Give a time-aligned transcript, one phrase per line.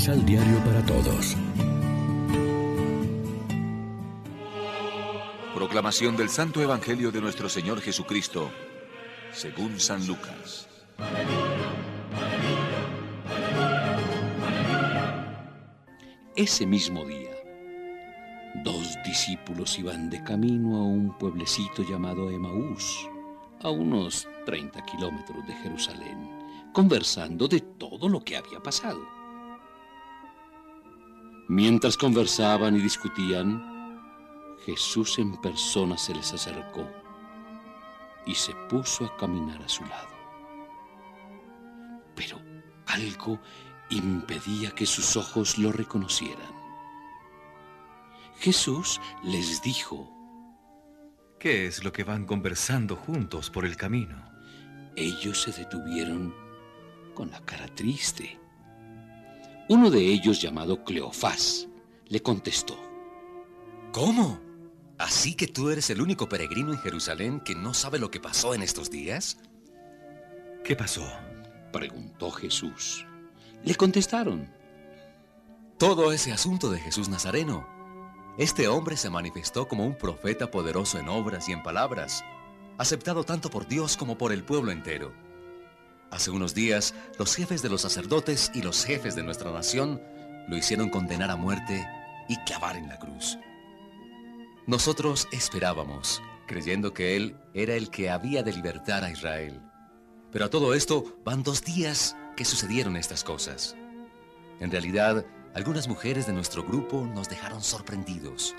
[0.00, 1.36] Misal Diario para Todos.
[5.54, 8.50] Proclamación del Santo Evangelio de nuestro Señor Jesucristo,
[9.30, 10.70] según San Lucas.
[16.34, 17.36] Ese mismo día,
[18.64, 23.06] dos discípulos iban de camino a un pueblecito llamado Emaús,
[23.60, 26.26] a unos 30 kilómetros de Jerusalén,
[26.72, 29.19] conversando de todo lo que había pasado.
[31.50, 33.60] Mientras conversaban y discutían,
[34.64, 36.88] Jesús en persona se les acercó
[38.24, 40.14] y se puso a caminar a su lado.
[42.14, 42.40] Pero
[42.86, 43.40] algo
[43.88, 46.54] impedía que sus ojos lo reconocieran.
[48.38, 50.08] Jesús les dijo,
[51.40, 54.24] ¿Qué es lo que van conversando juntos por el camino?
[54.94, 56.32] Ellos se detuvieron
[57.12, 58.38] con la cara triste.
[59.70, 61.68] Uno de ellos, llamado Cleofás,
[62.08, 62.76] le contestó.
[63.92, 64.40] ¿Cómo?
[64.98, 68.52] ¿Así que tú eres el único peregrino en Jerusalén que no sabe lo que pasó
[68.52, 69.38] en estos días?
[70.64, 71.08] ¿Qué pasó?
[71.72, 73.06] preguntó Jesús.
[73.62, 74.52] Le contestaron.
[75.78, 77.64] Todo ese asunto de Jesús Nazareno.
[78.38, 82.24] Este hombre se manifestó como un profeta poderoso en obras y en palabras,
[82.76, 85.29] aceptado tanto por Dios como por el pueblo entero.
[86.10, 90.02] Hace unos días, los jefes de los sacerdotes y los jefes de nuestra nación
[90.48, 91.86] lo hicieron condenar a muerte
[92.28, 93.38] y clavar en la cruz.
[94.66, 99.60] Nosotros esperábamos, creyendo que Él era el que había de libertar a Israel.
[100.32, 103.76] Pero a todo esto van dos días que sucedieron estas cosas.
[104.58, 108.54] En realidad, algunas mujeres de nuestro grupo nos dejaron sorprendidos.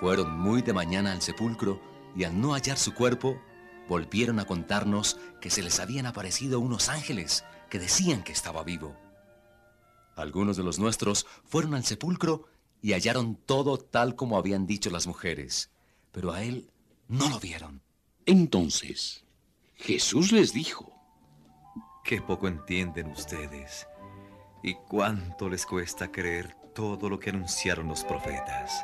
[0.00, 1.80] Fueron muy de mañana al sepulcro
[2.14, 3.40] y al no hallar su cuerpo,
[3.88, 8.96] volvieron a contarnos que se les habían aparecido unos ángeles que decían que estaba vivo.
[10.16, 12.46] Algunos de los nuestros fueron al sepulcro
[12.82, 15.70] y hallaron todo tal como habían dicho las mujeres,
[16.12, 16.70] pero a él
[17.08, 17.82] no lo vieron.
[18.26, 19.24] Entonces,
[19.76, 20.92] Jesús les dijo,
[22.04, 23.86] Qué poco entienden ustedes
[24.62, 28.82] y cuánto les cuesta creer todo lo que anunciaron los profetas.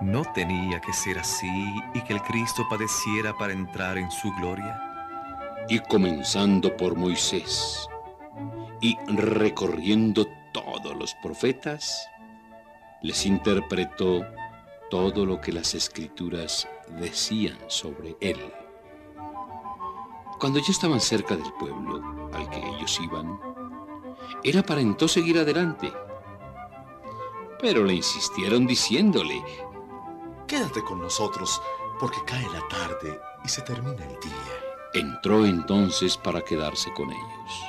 [0.00, 4.80] ¿No tenía que ser así y que el Cristo padeciera para entrar en su gloria?
[5.68, 7.88] Y comenzando por Moisés
[8.80, 12.08] y recorriendo todos los profetas,
[13.02, 14.24] les interpretó
[14.88, 16.68] todo lo que las escrituras
[17.00, 18.38] decían sobre él.
[20.38, 23.40] Cuando ya estaban cerca del pueblo al que ellos iban,
[24.44, 25.92] él aparentó seguir adelante.
[27.60, 29.42] Pero le insistieron diciéndole,
[30.48, 31.60] Quédate con nosotros,
[32.00, 34.32] porque cae la tarde y se termina el día.
[34.94, 37.64] Entró entonces para quedarse con ellos.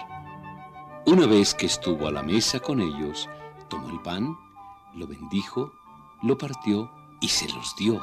[1.05, 3.27] Una vez que estuvo a la mesa con ellos,
[3.67, 4.33] tomó el pan,
[4.95, 5.73] lo bendijo,
[6.23, 6.89] lo partió
[7.19, 8.01] y se los dio.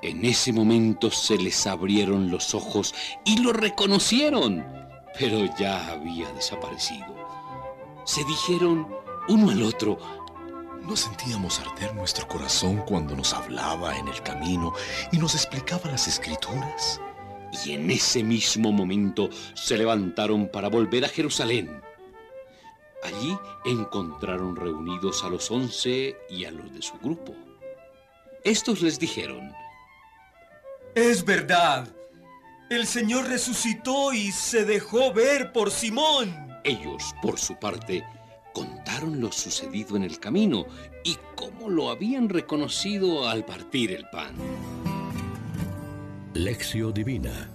[0.00, 2.94] En ese momento se les abrieron los ojos
[3.26, 4.64] y lo reconocieron,
[5.18, 7.14] pero ya había desaparecido.
[8.04, 8.88] Se dijeron
[9.28, 9.98] uno al otro,
[10.86, 14.74] ¿No sentíamos arder nuestro corazón cuando nos hablaba en el camino
[15.12, 17.00] y nos explicaba las escrituras?
[17.64, 21.82] y en ese mismo momento se levantaron para volver a Jerusalén.
[23.02, 27.34] Allí encontraron reunidos a los once y a los de su grupo.
[28.42, 29.52] Estos les dijeron,
[30.94, 31.88] Es verdad.
[32.70, 36.34] El Señor resucitó y se dejó ver por Simón.
[36.64, 38.02] ellos, por su parte,
[38.54, 40.64] contaron lo sucedido en el camino
[41.02, 44.34] y cómo lo habían reconocido al partir el pan.
[46.32, 47.50] Lección Divina.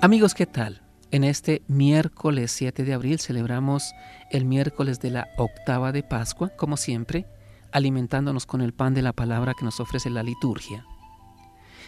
[0.00, 0.82] Amigos, ¿qué tal?
[1.10, 3.92] En este miércoles 7 de abril celebramos
[4.30, 7.26] el miércoles de la octava de Pascua, como siempre,
[7.72, 10.86] alimentándonos con el pan de la palabra que nos ofrece la liturgia.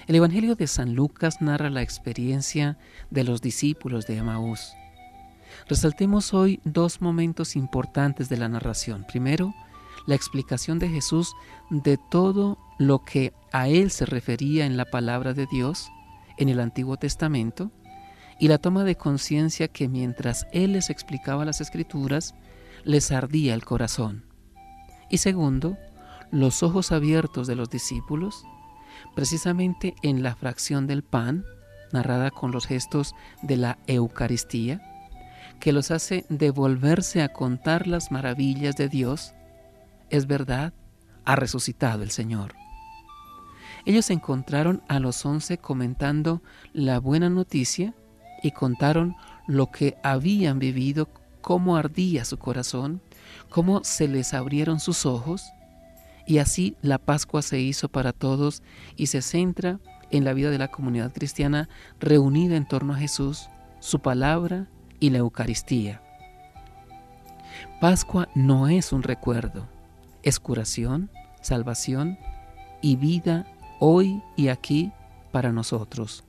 [0.06, 2.76] El Evangelio de San Lucas narra la experiencia
[3.10, 4.74] de los discípulos de Emaús.
[5.68, 9.04] Resaltemos hoy dos momentos importantes de la narración.
[9.06, 9.54] Primero,
[10.06, 11.34] la explicación de Jesús
[11.70, 15.90] de todo lo que a él se refería en la palabra de Dios
[16.36, 17.70] en el Antiguo Testamento
[18.38, 22.34] y la toma de conciencia que mientras él les explicaba las escrituras,
[22.84, 24.24] les ardía el corazón.
[25.08, 25.78] Y segundo,
[26.30, 28.44] los ojos abiertos de los discípulos,
[29.14, 31.44] precisamente en la fracción del pan,
[31.92, 34.80] narrada con los gestos de la Eucaristía,
[35.64, 39.32] que los hace devolverse a contar las maravillas de Dios.
[40.10, 40.74] Es verdad,
[41.24, 42.54] ha resucitado el Señor.
[43.86, 46.42] Ellos encontraron a los once comentando
[46.74, 47.94] la buena noticia
[48.42, 49.16] y contaron
[49.46, 51.08] lo que habían vivido,
[51.40, 53.00] cómo ardía su corazón,
[53.48, 55.46] cómo se les abrieron sus ojos,
[56.26, 58.62] y así la Pascua se hizo para todos
[58.96, 61.70] y se centra en la vida de la comunidad cristiana
[62.00, 63.48] reunida en torno a Jesús,
[63.80, 64.68] su palabra
[65.00, 66.00] y la Eucaristía.
[67.80, 69.68] Pascua no es un recuerdo,
[70.22, 71.10] es curación,
[71.42, 72.18] salvación
[72.80, 73.46] y vida
[73.80, 74.92] hoy y aquí
[75.32, 76.24] para nosotros.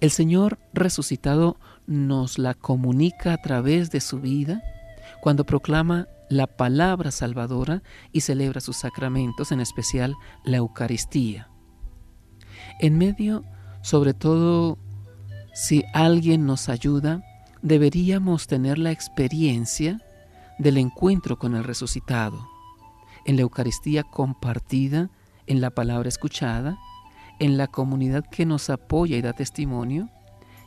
[0.00, 4.62] El Señor resucitado nos la comunica a través de su vida
[5.20, 7.82] cuando proclama la palabra salvadora
[8.12, 10.14] y celebra sus sacramentos, en especial
[10.44, 11.50] la Eucaristía.
[12.78, 13.44] En medio,
[13.82, 14.78] sobre todo,
[15.52, 17.22] si alguien nos ayuda,
[17.62, 20.00] deberíamos tener la experiencia
[20.58, 22.48] del encuentro con el resucitado,
[23.24, 25.10] en la Eucaristía compartida,
[25.46, 26.78] en la palabra escuchada,
[27.38, 30.08] en la comunidad que nos apoya y da testimonio,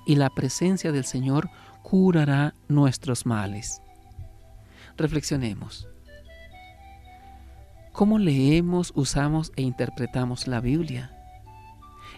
[0.06, 1.50] y la presencia del Señor
[1.81, 3.81] curará nuestros males.
[4.97, 5.88] Reflexionemos.
[7.94, 11.23] ¿Cómo leemos, usamos e interpretamos la Biblia?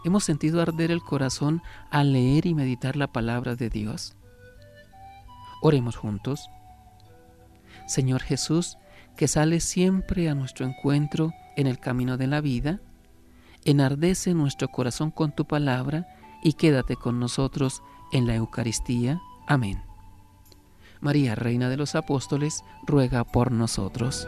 [0.06, 4.16] ¿Hemos sentido arder el corazón al leer y meditar la palabra de Dios?
[5.64, 6.48] Oremos juntos.
[7.88, 8.78] Señor Jesús,
[9.18, 12.82] que sale siempre a nuestro encuentro en el camino de la vida,
[13.64, 16.06] enardece nuestro corazón con tu palabra
[16.44, 17.82] y quédate con nosotros
[18.12, 19.20] en la Eucaristía.
[19.48, 19.82] Amén.
[21.02, 24.28] María, Reina de los Apóstoles, ruega por nosotros.